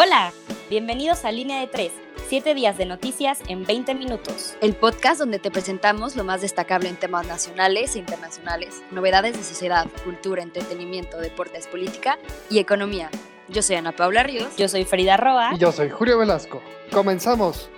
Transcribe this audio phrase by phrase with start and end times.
[0.00, 0.32] Hola,
[0.70, 1.90] bienvenidos a Línea de 3,
[2.28, 4.56] 7 días de noticias en 20 minutos.
[4.60, 9.42] El podcast donde te presentamos lo más destacable en temas nacionales e internacionales, novedades de
[9.42, 12.16] sociedad, cultura, entretenimiento, deportes, política
[12.48, 13.10] y economía.
[13.48, 14.56] Yo soy Ana Paula Ríos.
[14.56, 15.50] Yo soy Frida Roa.
[15.56, 16.62] Y yo soy Julio Velasco.
[16.92, 17.68] ¡Comenzamos!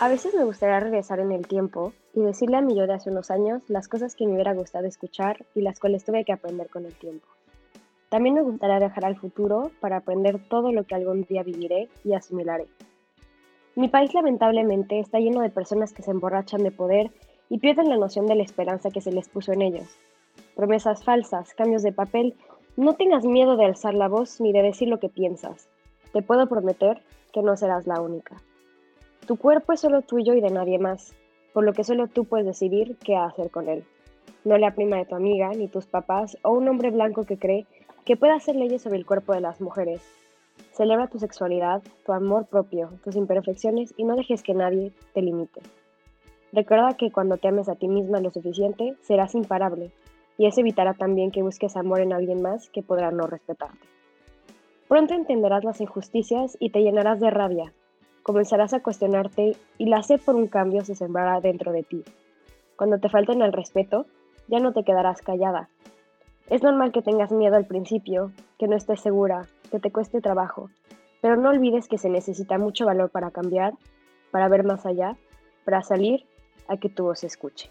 [0.00, 3.10] A veces me gustaría regresar en el tiempo y decirle a mi yo de hace
[3.10, 6.68] unos años las cosas que me hubiera gustado escuchar y las cuales tuve que aprender
[6.68, 7.28] con el tiempo.
[8.08, 12.14] También me gustaría viajar al futuro para aprender todo lo que algún día viviré y
[12.14, 12.66] asimilaré.
[13.74, 17.10] Mi país lamentablemente está lleno de personas que se emborrachan de poder
[17.50, 19.98] y pierden la noción de la esperanza que se les puso en ellos.
[20.54, 22.34] Promesas falsas, cambios de papel,
[22.76, 25.68] no tengas miedo de alzar la voz ni de decir lo que piensas.
[26.12, 28.36] Te puedo prometer que no serás la única.
[29.26, 31.14] Tu cuerpo es solo tuyo y de nadie más,
[31.52, 33.84] por lo que solo tú puedes decidir qué hacer con él.
[34.44, 37.66] No la prima de tu amiga, ni tus papás o un hombre blanco que cree
[38.06, 40.00] que pueda hacer leyes sobre el cuerpo de las mujeres.
[40.72, 45.60] Celebra tu sexualidad, tu amor propio, tus imperfecciones y no dejes que nadie te limite.
[46.52, 49.90] Recuerda que cuando te ames a ti misma lo suficiente, serás imparable,
[50.38, 53.86] y eso evitará también que busques amor en alguien más que podrá no respetarte.
[54.86, 57.72] Pronto entenderás las injusticias y te llenarás de rabia.
[58.22, 62.04] Comenzarás a cuestionarte y la sed por un cambio se sembrará dentro de ti.
[62.76, 64.06] Cuando te falten el respeto,
[64.46, 65.70] ya no te quedarás callada,
[66.48, 70.70] es normal que tengas miedo al principio, que no estés segura, que te cueste trabajo,
[71.20, 73.74] pero no olvides que se necesita mucho valor para cambiar,
[74.30, 75.16] para ver más allá,
[75.64, 76.24] para salir
[76.68, 77.70] a que tu voz escuche.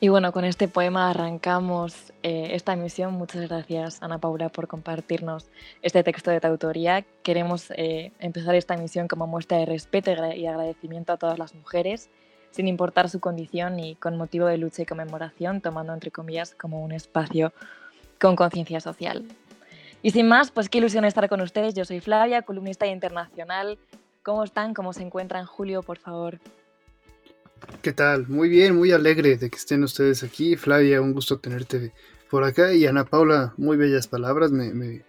[0.00, 3.14] Y bueno, con este poema arrancamos eh, esta emisión.
[3.14, 7.06] Muchas gracias, Ana Paula, por compartirnos este texto de tu autoría.
[7.22, 12.10] Queremos eh, empezar esta emisión como muestra de respeto y agradecimiento a todas las mujeres
[12.54, 16.84] sin importar su condición y con motivo de lucha y conmemoración, tomando entre comillas como
[16.84, 17.52] un espacio
[18.20, 19.24] con conciencia social.
[20.02, 21.74] Y sin más, pues qué ilusión estar con ustedes.
[21.74, 23.76] Yo soy Flavia, columnista internacional.
[24.22, 24.72] ¿Cómo están?
[24.72, 25.46] ¿Cómo se encuentran?
[25.46, 26.38] Julio, por favor.
[27.82, 28.28] ¿Qué tal?
[28.28, 30.54] Muy bien, muy alegre de que estén ustedes aquí.
[30.54, 31.92] Flavia, un gusto tenerte
[32.30, 32.72] por acá.
[32.72, 34.52] Y Ana Paula, muy bellas palabras.
[34.52, 35.02] Me,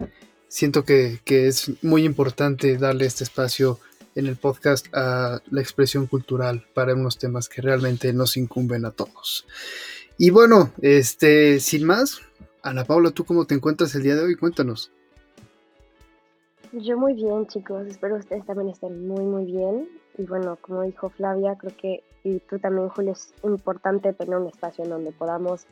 [0.48, 3.78] siento que, que, es muy importante darle este espacio
[4.16, 8.90] en el podcast a la expresión cultural para unos temas que realmente nos incumben a
[8.90, 9.46] todos.
[10.18, 12.22] Y bueno, este, sin más,
[12.62, 14.34] Ana Paula, ¿tú cómo te encuentras el día de hoy?
[14.34, 14.90] Cuéntanos.
[16.72, 17.86] Yo muy bien, chicos.
[17.86, 19.88] Espero ustedes también estén muy, muy bien.
[20.18, 24.48] Y bueno, como dijo Flavia, creo que, y tú también, Julio, es importante tener un
[24.48, 25.66] espacio en donde podamos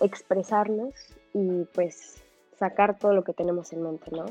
[0.00, 0.94] expresarnos
[1.34, 2.22] y pues
[2.58, 4.26] sacar todo lo que tenemos en mente, ¿no?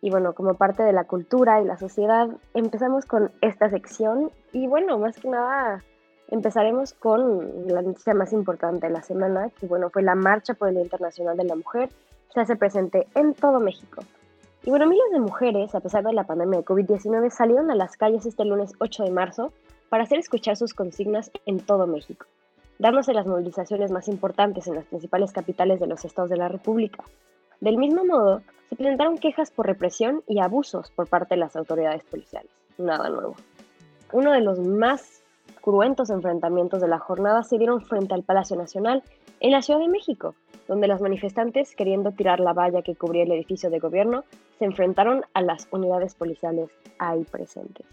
[0.00, 4.66] Y bueno, como parte de la cultura y la sociedad, empezamos con esta sección y
[4.66, 5.82] bueno, más que nada
[6.28, 10.68] empezaremos con la noticia más importante de la semana, que bueno, fue la Marcha por
[10.68, 11.88] el Día Internacional de la Mujer,
[12.32, 14.02] se hace presente en todo México.
[14.64, 17.96] Y bueno, miles de mujeres, a pesar de la pandemia de COVID-19, salieron a las
[17.96, 19.52] calles este lunes 8 de marzo
[19.88, 22.26] para hacer escuchar sus consignas en todo México,
[22.78, 27.02] dándose las movilizaciones más importantes en las principales capitales de los estados de la República.
[27.60, 32.04] Del mismo modo, se presentaron quejas por represión y abusos por parte de las autoridades
[32.04, 32.50] policiales.
[32.76, 33.34] Nada nuevo.
[34.12, 35.22] Uno de los más
[35.60, 39.02] cruentos enfrentamientos de la jornada se dieron frente al Palacio Nacional
[39.40, 40.34] en la Ciudad de México,
[40.66, 44.24] donde los manifestantes, queriendo tirar la valla que cubría el edificio de gobierno,
[44.58, 47.86] se enfrentaron a las unidades policiales ahí presentes.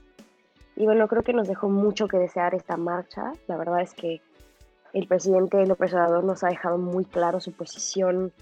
[0.75, 3.31] Y bueno, creo que nos dejó mucho que desear esta marcha.
[3.47, 4.21] La verdad es que
[4.93, 8.33] el presidente López Obrador nos ha dejado muy claro su posición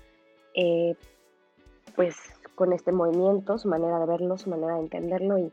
[0.55, 0.95] eh,
[1.95, 2.15] pues
[2.55, 5.51] con este movimiento, su manera de verlo, su manera de entenderlo y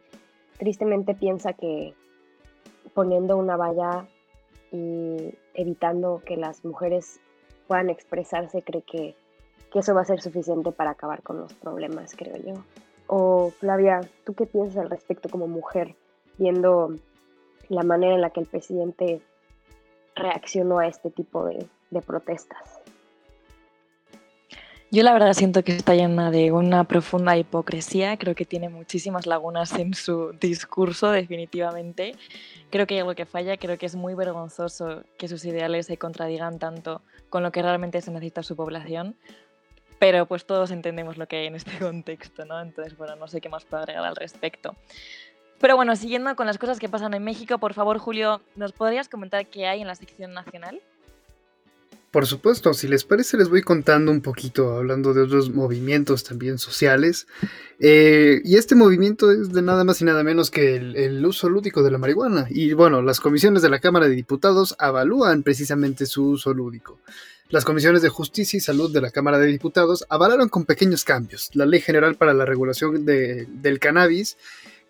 [0.58, 1.94] tristemente piensa que
[2.94, 4.06] poniendo una valla
[4.72, 7.20] y evitando que las mujeres
[7.66, 9.16] puedan expresarse, cree que,
[9.72, 12.54] eso va a ser suficiente para acabar con los problemas, creo yo.
[13.06, 15.94] O Flavia, ¿tú qué piensas al respecto como mujer,
[16.38, 16.96] viendo
[17.68, 19.22] la manera en la que el presidente
[20.16, 22.79] reaccionó a este tipo de protestas?
[24.92, 29.24] Yo la verdad siento que está llena de una profunda hipocresía, creo que tiene muchísimas
[29.24, 32.16] lagunas en su discurso definitivamente.
[32.70, 35.96] Creo que hay algo que falla, creo que es muy vergonzoso que sus ideales se
[35.96, 39.14] contradigan tanto con lo que realmente se necesita su población,
[40.00, 42.60] pero pues todos entendemos lo que hay en este contexto, ¿no?
[42.60, 44.74] Entonces, bueno, no sé qué más puedo agregar al respecto.
[45.60, 49.08] Pero bueno, siguiendo con las cosas que pasan en México, por favor, Julio, ¿nos podrías
[49.08, 50.80] comentar qué hay en la sección nacional?
[52.10, 56.58] Por supuesto, si les parece les voy contando un poquito, hablando de otros movimientos también
[56.58, 57.28] sociales.
[57.78, 61.84] Eh, y este movimiento es de nada más y nada menos que el, uso lúdico
[61.84, 62.48] de la marihuana.
[62.50, 66.98] Y bueno, las comisiones de la Cámara de Diputados avalúan precisamente su uso lúdico.
[67.48, 71.50] Las comisiones de Justicia y Salud de la Cámara de Diputados avalaron con pequeños cambios
[71.54, 74.36] la Ley General para la Regulación del Cannabis,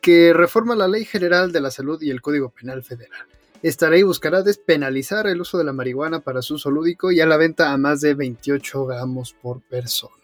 [0.00, 3.26] que reforma la Ley General de la Salud y el Código Penal Federal.
[3.62, 7.26] Esta ley buscará despenalizar el uso de la marihuana para su uso lúdico y a
[7.26, 10.14] la venta a más de 28 gramos por persona.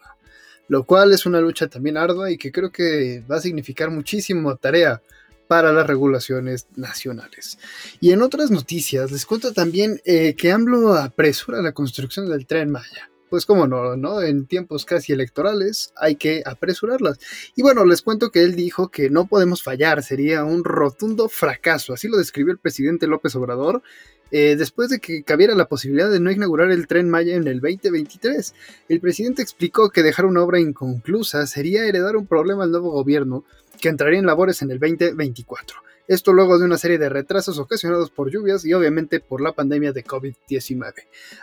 [0.67, 4.55] Lo cual es una lucha también ardua y que creo que va a significar muchísimo
[4.55, 5.01] tarea
[5.47, 7.57] para las regulaciones nacionales.
[8.01, 12.69] Y en otras noticias les cuento también eh, que AMLO apresura la construcción del tren
[12.71, 14.21] Maya pues como no, ¿no?
[14.21, 17.19] En tiempos casi electorales hay que apresurarlas.
[17.55, 21.93] Y bueno, les cuento que él dijo que no podemos fallar, sería un rotundo fracaso,
[21.93, 23.81] así lo describió el presidente López Obrador.
[24.29, 27.61] Eh, después de que cabiera la posibilidad de no inaugurar el tren Maya en el
[27.61, 28.53] 2023,
[28.89, 33.45] el presidente explicó que dejar una obra inconclusa sería heredar un problema al nuevo gobierno
[33.79, 35.86] que entraría en labores en el 2024.
[36.07, 39.91] Esto luego de una serie de retrasos ocasionados por lluvias y obviamente por la pandemia
[39.91, 40.93] de COVID-19.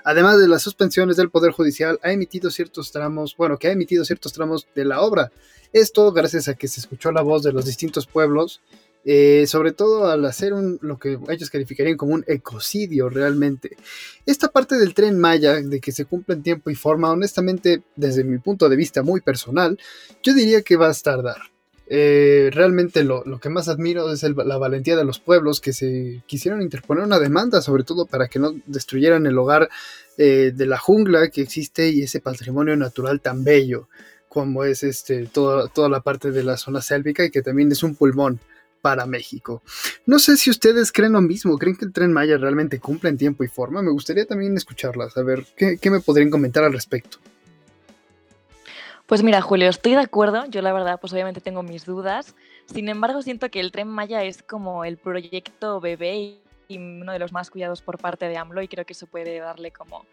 [0.05, 4.07] Además de las suspensiones del Poder Judicial, ha emitido ciertos tramos, bueno, que ha emitido
[4.07, 5.31] ciertos tramos de la obra.
[5.75, 8.63] Esto gracias a que se escuchó la voz de los distintos pueblos,
[9.05, 13.77] eh, sobre todo al hacer un, lo que ellos calificarían como un ecocidio realmente.
[14.25, 18.25] Esta parte del tren Maya, de que se cumple en tiempo y forma, honestamente, desde
[18.25, 19.79] mi punto de vista muy personal,
[20.23, 21.54] yo diría que va a tardar.
[21.87, 26.63] Eh, realmente lo, que más admiro es la valentía de los pueblos que se quisieron
[26.63, 29.69] interponer una demanda, sobre todo para que no destruyeran el hogar
[30.17, 33.89] eh, de la jungla que existe y ese patrimonio natural tan bello
[34.29, 37.95] como es este, toda, la parte de la zona sélvica y que también es un
[37.95, 38.41] pulmón
[38.83, 39.63] para México.
[40.07, 43.17] No sé si ustedes creen lo mismo, creen que el tren Maya realmente cumple en
[43.17, 43.81] tiempo y forma.
[43.81, 47.19] Me gustaría también escucharlas, a ver qué me podrían comentar al respecto.
[49.07, 50.47] Pues mira, Julio, estoy de acuerdo.
[50.47, 52.35] Yo la verdad, pues obviamente tengo mis dudas.
[52.67, 57.19] Sin embargo, siento que el tren Maya es como el proyecto bebé y uno de
[57.19, 60.07] los más cuidados por parte de AMLO y creo que eso puede darle como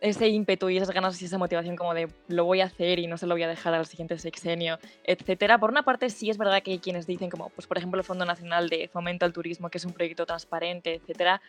[0.00, 3.06] ese ímpetu y esas ganas y esa motivación como de lo voy a hacer y
[3.06, 5.58] no se lo voy a dejar al siguiente sexenio, etcétera.
[5.58, 8.04] Por una parte sí es verdad que hay quienes dicen como, pues por ejemplo el
[8.04, 11.40] Fondo Nacional de Fomento al Turismo, que es un proyecto transparente, etcétera,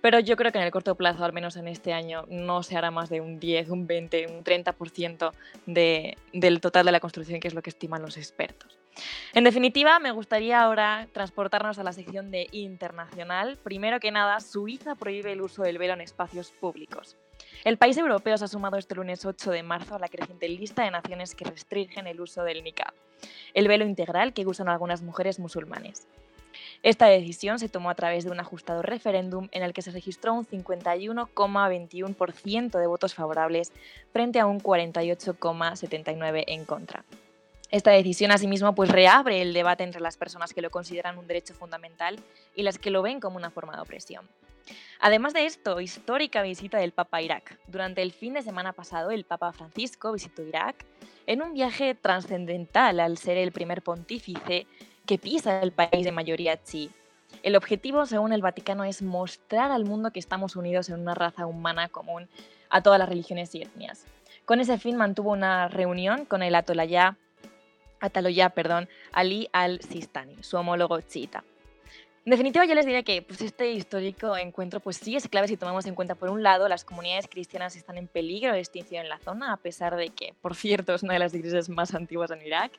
[0.00, 2.76] pero yo creo que en el corto plazo, al menos en este año, no se
[2.76, 5.32] hará más de un 10, un 20, un 30%
[5.66, 8.78] de, del total de la construcción, que es lo que estiman los expertos.
[9.32, 13.58] En definitiva, me gustaría ahora transportarnos a la sección de internacional.
[13.62, 17.16] Primero que nada, Suiza prohíbe el uso del velo en espacios públicos.
[17.64, 20.84] El país europeo se ha sumado este lunes 8 de marzo a la creciente lista
[20.84, 22.94] de naciones que restringen el uso del niqab,
[23.52, 26.06] el velo integral que usan algunas mujeres musulmanes.
[26.82, 30.34] Esta decisión se tomó a través de un ajustado referéndum en el que se registró
[30.34, 33.72] un 51,21% de votos favorables
[34.12, 37.04] frente a un 48,79% en contra.
[37.70, 41.52] Esta decisión, asimismo, pues reabre el debate entre las personas que lo consideran un derecho
[41.54, 42.18] fundamental
[42.54, 44.26] y las que lo ven como una forma de opresión.
[45.00, 47.58] Además de esto, histórica visita del Papa a Irak.
[47.66, 50.84] Durante el fin de semana pasado, el Papa Francisco visitó Irak
[51.26, 54.66] en un viaje trascendental al ser el primer pontífice
[55.06, 56.90] que pisa el país de mayoría chi.
[57.42, 61.46] El objetivo, según el Vaticano, es mostrar al mundo que estamos unidos en una raza
[61.46, 62.28] humana común
[62.70, 64.04] a todas las religiones y etnias.
[64.44, 67.16] Con ese fin mantuvo una reunión con el Ataloya
[68.54, 71.44] perdón, Ali al-Sistani, su homólogo chiita.
[72.28, 75.56] En definitiva, yo les diría que pues, este histórico encuentro pues, sí es clave si
[75.56, 79.08] tomamos en cuenta, por un lado, las comunidades cristianas están en peligro de extinción en
[79.08, 82.30] la zona, a pesar de que, por cierto, es una de las iglesias más antiguas
[82.30, 82.72] en Irak.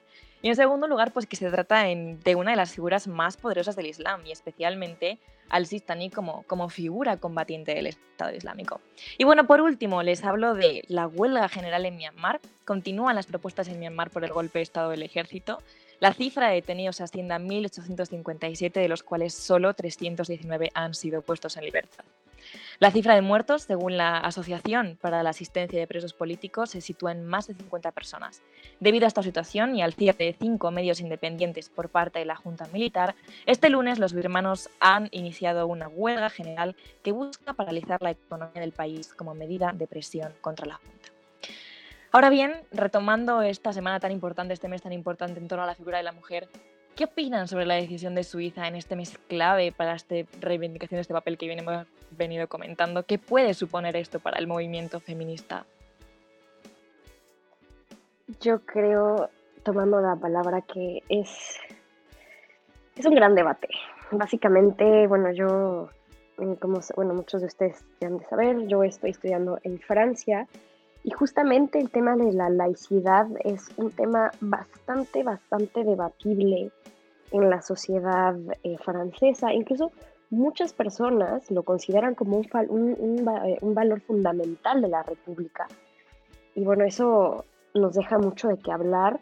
[0.44, 3.76] Y en segundo lugar, pues que se trata de una de las figuras más poderosas
[3.76, 5.18] del Islam, y especialmente
[5.50, 8.82] al-Sistani como, como figura combatiente del Estado Islámico.
[9.18, 12.40] Y bueno, por último, les hablo de la huelga general en Myanmar.
[12.66, 15.58] Continúan las propuestas en Myanmar por el golpe de Estado del ejército.
[16.00, 21.58] La cifra de detenidos asciende a 1.857, de los cuales solo 319 han sido puestos
[21.58, 22.06] en libertad.
[22.80, 27.12] La cifra de muertos, según la Asociación para la Asistencia de Presos Políticos, se sitúa
[27.12, 28.42] en más de 50 personas.
[28.80, 32.38] Debido a esta situación y al cierre de cinco medios independientes por parte de la
[32.38, 33.16] Junta Militar,
[33.46, 38.72] este lunes los birmanos han iniciado una huelga general que busca paralizar la economía del
[38.72, 41.09] país como medida de presión contra la Junta.
[42.12, 45.76] Ahora bien, retomando esta semana tan importante, este mes tan importante en torno a la
[45.76, 46.48] figura de la mujer,
[46.96, 51.02] ¿qué opinan sobre la decisión de Suiza en este mes clave para esta reivindicación de
[51.02, 53.04] este papel que hemos venido comentando?
[53.04, 55.68] ¿Qué puede suponer esto para el movimiento feminista?
[58.42, 59.30] Yo creo,
[59.62, 61.60] tomando la palabra, que es,
[62.96, 63.70] es un gran debate.
[64.10, 65.90] Básicamente, bueno, yo,
[66.60, 70.48] como bueno, muchos de ustedes ya han de saber, yo estoy estudiando en Francia
[71.04, 76.72] y justamente el tema de la laicidad es un tema bastante, bastante debatible
[77.32, 79.54] en la sociedad eh, francesa.
[79.54, 79.92] Incluso
[80.30, 85.68] muchas personas lo consideran como un, un, eh, un, valor fundamental de la República.
[86.56, 89.20] Y bueno, eso nos deja mucho de qué hablar.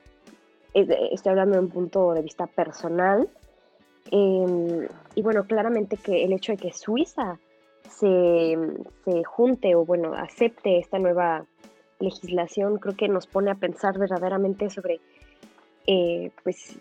[0.74, 3.30] Estoy hablando de un punto de vista personal.
[4.10, 7.40] Em, y bueno, claramente que el hecho de que Suiza
[7.90, 8.58] se,
[9.06, 11.46] se junte o bueno, acepte esta nueva
[12.00, 15.00] legislación, creo que nos pone a pensar verdaderamente sobre
[15.88, 16.78] eh, pues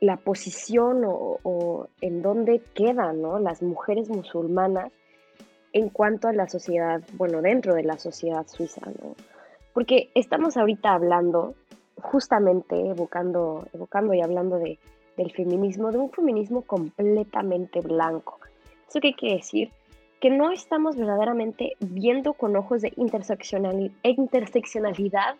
[0.00, 4.92] la posición o, en dónde quedan las mujeres musulmanas
[5.72, 9.14] en cuanto a la sociedad, bueno, dentro de la sociedad suiza, ¿no?
[9.72, 11.54] Porque estamos ahorita hablando,
[11.96, 14.78] justamente evocando, evocando y hablando de,
[15.16, 18.38] del feminismo, de un feminismo completamente blanco.
[18.88, 19.70] ¿Eso qué quiere decir?
[20.20, 25.36] Que no estamos verdaderamente viendo con ojos de interseccionalidad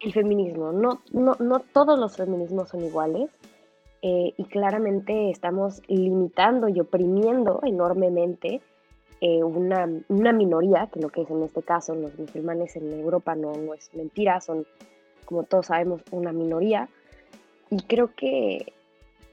[0.00, 0.72] el feminismo.
[0.72, 3.30] No, no, no todos los feminismos son iguales
[4.02, 8.62] eh, y claramente estamos limitando y oprimiendo enormemente
[9.20, 13.34] eh, una, una, minoría, que lo que es en este caso los musulmanes en Europa
[13.34, 14.66] no, no es mentira, son,
[15.26, 16.88] como todos sabemos, una minoría.
[17.68, 18.72] Y creo que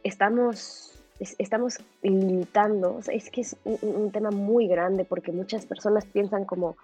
[0.04, 6.46] estamos, estamos limitando, es que es un, un, tema muy grande porque muchas personas piensan
[6.46, 6.78] como,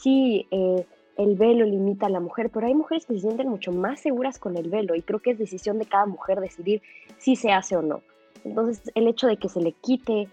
[0.00, 0.86] sí, eh,
[1.16, 4.38] el velo limita a la mujer, pero hay mujeres que se sienten mucho más seguras
[4.38, 6.82] con el velo y creo que es decisión de cada mujer decidir
[7.18, 8.02] si se hace o no.
[8.44, 10.28] Entonces, el hecho de que se le quite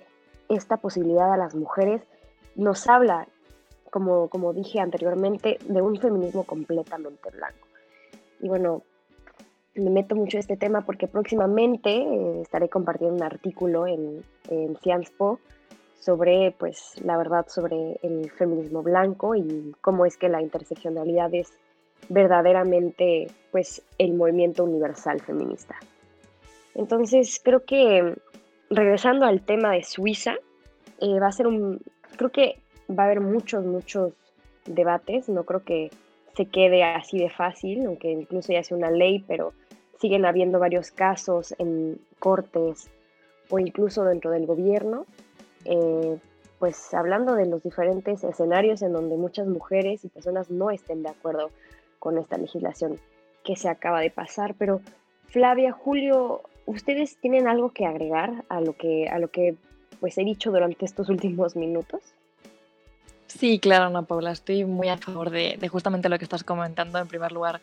[0.49, 2.01] esta posibilidad a las mujeres
[2.55, 3.27] nos habla,
[3.89, 7.67] como, como dije anteriormente, de un feminismo completamente blanco.
[8.41, 8.83] Y bueno,
[9.81, 14.77] me meto mucho en este tema porque próximamente eh, estaré compartiendo un artículo en, en
[14.77, 15.39] Sciences Po
[15.99, 21.53] sobre, pues, la verdad sobre el feminismo blanco y cómo es que la interseccionalidad es
[22.09, 25.75] verdaderamente, pues, el movimiento universal feminista.
[26.73, 28.15] Entonces, creo que
[28.71, 30.35] regresando al tema de Suiza,
[30.99, 31.79] eh, va a ser un,
[32.17, 32.59] creo que
[32.89, 34.13] va a haber muchos, muchos
[34.65, 35.91] debates, no creo que
[36.35, 39.53] se quede así de fácil, aunque incluso ya sea una ley, pero
[40.01, 42.89] siguen habiendo varios casos en cortes
[43.49, 45.05] o incluso dentro del gobierno
[45.65, 46.17] eh,
[46.61, 51.09] pues hablando de los diferentes escenarios en donde muchas mujeres y personas no estén de
[51.09, 51.49] acuerdo
[51.97, 52.99] con esta legislación
[53.43, 54.53] que se acaba de pasar.
[54.59, 54.79] Pero
[55.25, 59.55] Flavia, Julio, ¿ustedes tienen algo que agregar a lo que, a lo que
[59.99, 62.01] pues he dicho durante estos últimos minutos?
[63.25, 66.99] Sí, claro, Ana Paula, estoy muy a favor de, de justamente lo que estás comentando.
[66.99, 67.59] En primer lugar,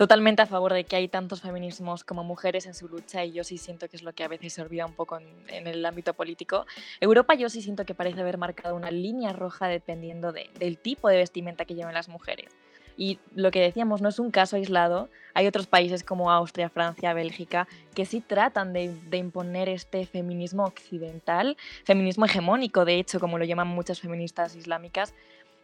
[0.00, 3.44] totalmente a favor de que hay tantos feminismos como mujeres en su lucha y yo
[3.44, 6.14] sí siento que es lo que a veces se olvida un poco en, el ámbito
[6.14, 6.64] político.
[7.02, 11.18] Europa yo sí siento que parece haber marcado una línea roja dependiendo del tipo de
[11.18, 12.50] vestimenta que llevan las mujeres.
[12.96, 15.10] Y lo que decíamos no es un caso aislado.
[15.34, 20.64] Hay otros países como Austria, Francia, Bélgica, que sí tratan de, de, imponer este feminismo
[20.64, 25.12] occidental, feminismo hegemónico, de hecho, como lo llaman muchas feministas islámicas,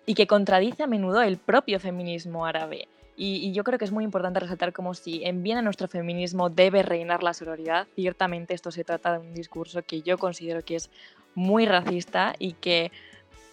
[0.04, 2.86] y que contradice a menudo el propio feminismo árabe.
[3.16, 6.50] Y, yo creo que es muy importante resaltar como si en bien a nuestro feminismo
[6.50, 10.76] debe reinar la sororidad, ciertamente esto se trata de un discurso que yo considero que
[10.76, 10.90] es
[11.34, 12.92] muy racista y que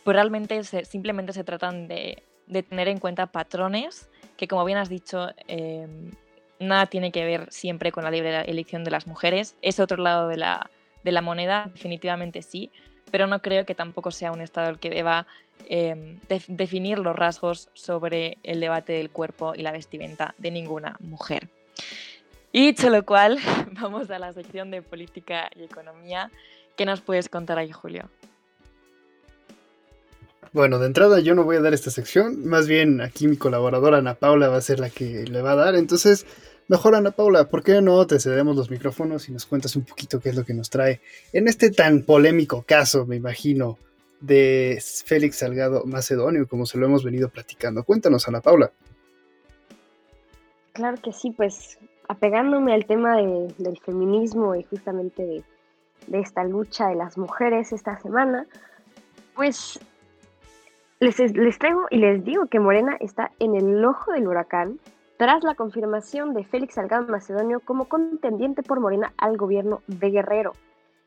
[0.05, 2.24] realmente simplemente se tratan de,
[2.70, 6.12] tener en cuenta patrones que, como bien has dicho, em,
[6.60, 9.55] nada tiene que ver siempre con la libre elección de las mujeres.
[9.62, 10.70] Es otro lado de la,
[11.03, 12.70] de la moneda, definitivamente sí,
[13.13, 15.27] pero no creo que tampoco sea un Estado el que deba
[15.70, 16.17] em,
[16.48, 21.48] definir los rasgos sobre el debate del cuerpo y la vestimenta de ninguna mujer.
[22.51, 23.38] Y dicho lo cual,
[23.79, 26.32] vamos a la sección de política y economía.
[26.75, 28.10] ¿Qué nos puedes contar ahí, Julio?
[30.51, 34.00] Bueno, de entrada yo no voy a dar esta sección, más bien aquí mi colaboradora
[34.00, 36.25] Ana Paula va a ser la que le va a dar, entonces
[36.67, 40.20] Mejor Ana Paula, ¿por qué no te cedemos los micrófonos y nos cuentas un poquito
[40.20, 41.01] qué es lo que nos trae
[41.34, 43.77] en este tan polémico caso, me imagino,
[44.22, 47.84] de Félix Salgado Macedonio, como se lo hemos venido platicando?
[47.84, 48.72] Cuéntanos, Ana Paula.
[50.72, 51.77] Claro que sí, pues
[52.08, 55.43] apegándome al tema del feminismo y justamente
[56.08, 58.48] de, esta lucha de las mujeres esta semana,
[59.36, 59.79] pues
[61.00, 64.79] les, les traigo y les digo que Morena está en el ojo del huracán
[65.24, 70.51] tras la confirmación de Félix Salgado Macedonio como contendiente por Morena al gobierno de Guerrero.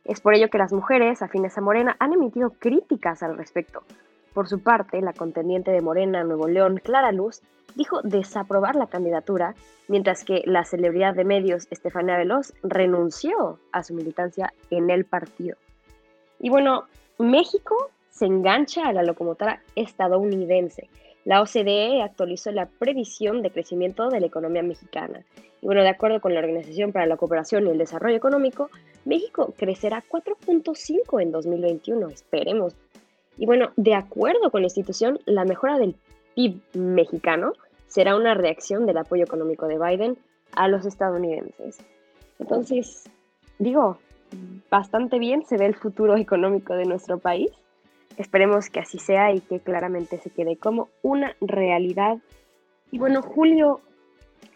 [0.07, 3.83] Es por ello que las mujeres afines a Morena han emitido críticas al respecto.
[4.33, 7.43] Por su parte, la contendiente de Morena Nuevo León, Clara Luz,
[7.75, 9.55] dijo desaprobar la candidatura,
[9.87, 15.59] mientras que la celebridad de medios Estefania Veloz renunció a su militancia en el partido.
[16.41, 16.85] Y bueno,
[17.19, 20.89] México se engancha a la locomotora estadounidense
[21.27, 25.25] la OCDE actualizó la previsión de crecimiento de la economía mexicana.
[25.61, 28.71] Y bueno, de acuerdo con la Organización para la Cooperación y el Desarrollo Económico,
[29.05, 32.77] México crecerá 4.5 en 2021, esperemos.
[33.37, 35.97] Y bueno, de acuerdo con la institución, la mejora del
[36.37, 37.55] PIB mexicano
[37.89, 40.17] será una reacción del apoyo económico de Biden
[40.53, 41.79] a los estadounidenses.
[42.39, 43.03] Entonces,
[43.59, 43.99] digo,
[44.71, 47.51] bastante bien se ve el futuro económico de nuestro país.
[48.17, 52.19] Esperemos que así sea y que claramente se quede como una realidad.
[52.91, 53.81] Y bueno, Julio,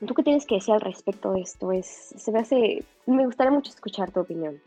[0.07, 1.73] ¿tú qué tienes que decir al respecto de esto?
[1.73, 4.61] Es, se me hace, me gustaría mucho escuchar tu opinión.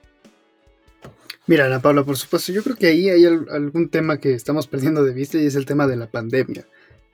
[1.46, 5.04] Mira, Ana Paula, por supuesto, yo creo que ahí hay algún tema que estamos perdiendo
[5.04, 6.66] de vista y es el tema de la pandemia.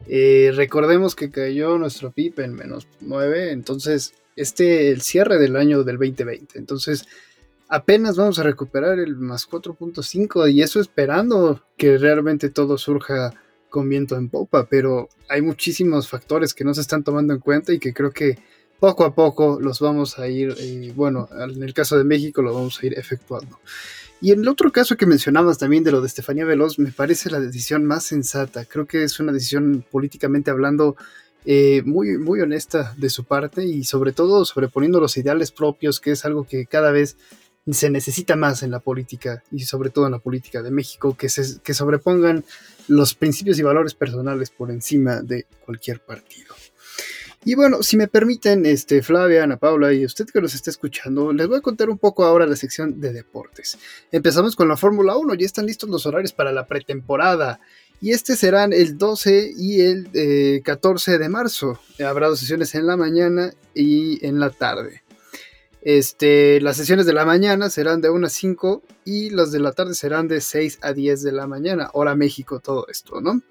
[0.07, 5.83] Eh, recordemos que cayó nuestro PIB en menos 9, entonces este el cierre del año
[5.83, 6.57] del 2020.
[6.59, 7.05] Entonces
[7.69, 13.33] apenas vamos a recuperar el más 4.5 y eso esperando que realmente todo surja
[13.69, 17.71] con viento en popa, pero hay muchísimos factores que no se están tomando en cuenta
[17.71, 18.39] y que creo que
[18.79, 22.53] poco a poco los vamos a ir, eh, bueno, en el caso de México lo
[22.53, 23.59] vamos a ir efectuando.
[24.21, 27.29] Y en el otro caso que mencionabas también de lo de Estefanía Veloz, me parece
[27.29, 28.65] la decisión más sensata.
[28.65, 30.97] Creo que es una decisión políticamente hablando
[31.45, 36.11] eh, muy, muy honesta de su parte y sobre todo sobreponiendo los ideales propios, que
[36.11, 37.15] es algo que cada vez
[37.70, 41.30] se necesita más en la política y sobre todo en la política de México, que,
[41.30, 42.44] se, que sobrepongan
[42.88, 46.56] los principios y valores personales por encima de cualquier partido.
[47.46, 51.32] Y bueno, si me permiten, este, Flavia, Ana Paula y usted que nos está escuchando,
[51.32, 53.78] les voy a contar un poco ahora la sección de deportes.
[54.12, 57.62] Empezamos con la Fórmula 1, ya están listos los horarios para la pretemporada.
[58.01, 61.80] Y este serán el 12 y el 14 eh, de marzo.
[62.06, 65.04] Habrá dos sesiones en la mañana y en la tarde.
[65.81, 69.71] Este, las sesiones de la mañana serán de 1 a 5 y las de la
[69.71, 73.41] tarde serán de 6 a 10 de la mañana, hora México, todo esto, ¿no?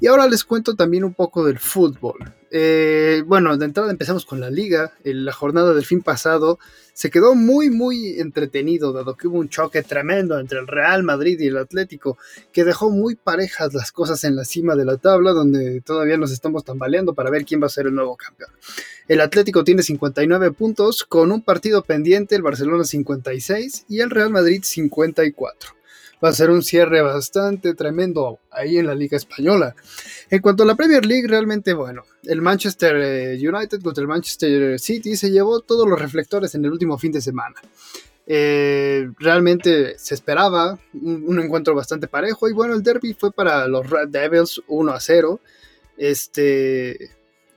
[0.00, 2.34] Y ahora les cuento también un poco del fútbol.
[2.50, 4.92] Eh, bueno, de entrada empezamos con la liga.
[5.04, 6.58] En la jornada del fin pasado
[6.94, 11.38] se quedó muy, muy entretenido, dado que hubo un choque tremendo entre el Real Madrid
[11.40, 12.18] y el Atlético,
[12.52, 16.32] que dejó muy parejas las cosas en la cima de la tabla, donde todavía nos
[16.32, 18.50] estamos tambaleando para ver quién va a ser el nuevo campeón.
[19.06, 24.30] El Atlético tiene 59 puntos, con un partido pendiente, el Barcelona 56 y el Real
[24.30, 25.77] Madrid 54
[26.22, 29.74] va a ser un cierre bastante tremendo ahí en la Liga Española.
[30.30, 34.78] En cuanto a la Premier League, realmente bueno, el Manchester eh, United contra el Manchester
[34.78, 37.56] City se llevó todos los reflectores en el último fin de semana.
[38.30, 43.88] Eh, realmente se esperaba un, encuentro bastante parejo y bueno, el derby fue para los
[43.88, 45.40] Red Devils 1 a 0.
[45.96, 47.10] Este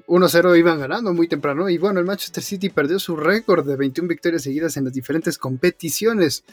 [0.08, 4.08] 1-0 iban ganando muy temprano y bueno, el Manchester City perdió su récord de 21
[4.08, 6.44] victorias seguidas en las diferentes competiciones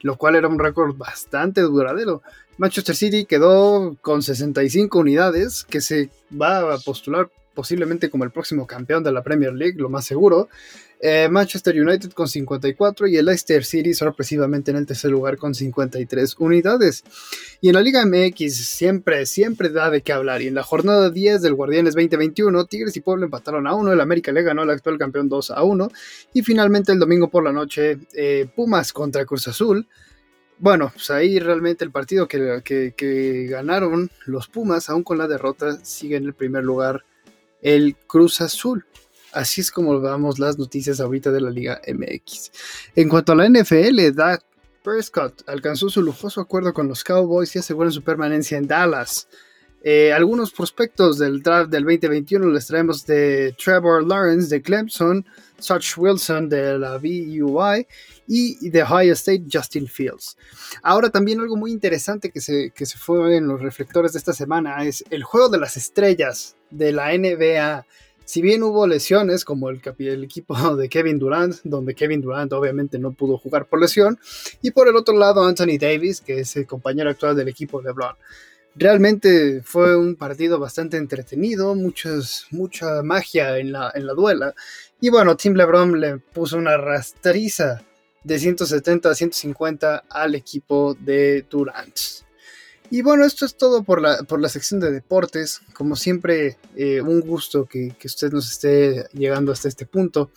[0.00, 2.22] lo cual era un récord bastante duradero.
[2.58, 8.66] Manchester City quedó con 65 unidades, que se va a postular posiblemente como el próximo
[8.66, 10.48] campeón de la Premier League, lo más seguro.
[11.02, 15.54] Eh, Manchester United con 54 y el Leicester City sorpresivamente en el tercer lugar con
[15.54, 17.04] 53 unidades.
[17.62, 20.42] Y en la Liga MX siempre, siempre da de qué hablar.
[20.42, 24.00] Y en la jornada 10 del Guardianes 2021, Tigres y Puebla empataron a 1, el
[24.00, 25.90] América le ganó al actual campeón 2 a 1.
[26.34, 29.88] Y finalmente el domingo por la noche, eh, Pumas contra Cruz Azul.
[30.58, 35.82] Bueno, pues ahí realmente el partido que, que ganaron los Pumas, aún con la derrota,
[35.82, 37.04] sigue en el primer lugar
[37.62, 38.84] el Cruz Azul.
[39.32, 42.50] Así es como vamos las noticias ahorita de la Liga MX.
[42.96, 44.44] En cuanto a la NFL, Dak
[44.82, 49.28] Prescott alcanzó su lujoso acuerdo con los Cowboys y asegura su permanencia en Dallas.
[49.82, 55.24] Eh, algunos prospectos del draft del 2021 les traemos de Trevor Lawrence de Clemson,
[55.58, 57.86] Such Wilson de la VUI
[58.26, 60.36] y de Ohio State Justin Fields.
[60.82, 64.34] Ahora también algo muy interesante que se, que se fue en los reflectores de esta
[64.34, 67.84] semana es el juego de las estrellas de la NBA
[68.30, 69.82] si bien hubo lesiones como el,
[70.22, 74.20] equipo de Kevin Durant, donde Kevin Durant obviamente no pudo jugar por lesión,
[74.62, 77.88] y por el otro lado Anthony Davis, que es el compañero actual del equipo de
[77.88, 78.14] LeBron.
[78.76, 84.54] Realmente fue un partido bastante entretenido, muchas, mucha magia en la, en la duela.
[85.00, 87.82] Y bueno, Tim LeBron le puso una rastriza
[88.22, 91.98] de 170 a 150 al equipo de Durant.
[92.90, 95.62] Y bueno, esto es todo por la, por la sección de deportes.
[95.72, 100.30] Como siempre, eh, un gusto que, usted nos esté llegando hasta este punto.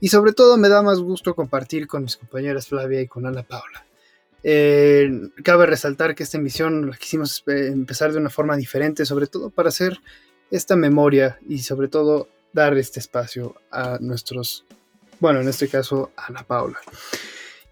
[0.00, 3.44] Y sobre todo me da más gusto compartir con mis compañeras Flavia y con Ana
[3.44, 3.86] Paula.
[4.42, 5.08] Eh,
[5.44, 9.50] cabe resaltar que esta emisión la quisimos eh, empezar de una forma diferente, sobre todo
[9.50, 10.00] para hacer
[10.50, 14.64] esta memoria y sobre todo dar este espacio a nuestros,
[15.20, 16.80] bueno, en este caso, a Ana Paula.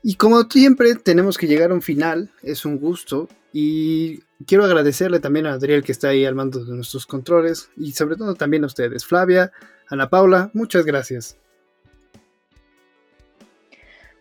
[0.04, 5.20] Y como siempre tenemos que llegar a un final, es un gusto y quiero agradecerle
[5.20, 8.64] también a Adriel que está ahí al mando de nuestros controles y sobre todo también
[8.64, 9.52] a ustedes, Flavia,
[9.88, 11.36] Ana Paula, muchas gracias.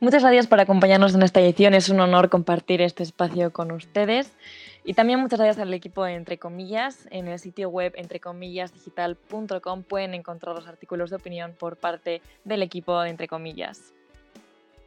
[0.01, 1.73] Muchas gracias por acompañarnos en esta edición.
[1.73, 4.31] Es un honor compartir este espacio con ustedes.
[4.85, 7.05] Y también muchas gracias al equipo de Entre Comillas.
[7.11, 13.01] En el sitio web entrecomillasdigital.com pueden encontrar los artículos de opinión por parte del equipo
[13.01, 13.93] de Entre Comillas.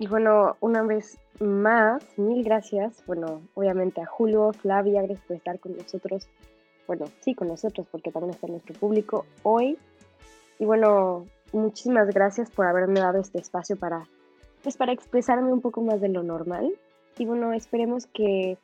[0.02, 3.04] Y bueno, una vez más, mil gracias.
[3.06, 6.26] Bueno, obviamente a Julio, Flavia, gracias por estar con nosotros.
[6.88, 9.78] Bueno, sí, con nosotros, porque también está nuestro público hoy.
[10.58, 14.08] Y bueno, muchísimas gracias por haberme dado este espacio para,
[14.64, 16.74] pues, para expresarme un poco más de lo normal.
[17.16, 18.58] Y bueno, esperemos que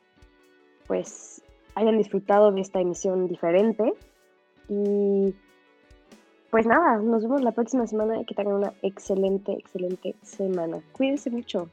[0.87, 1.41] pues
[1.73, 3.93] hayan disfrutado de esta emisión diferente.
[4.67, 5.33] Y
[6.51, 10.79] pues nada, nos vemos la próxima semana y que tengan una excelente, excelente semana.
[10.93, 11.69] Cuídense mucho.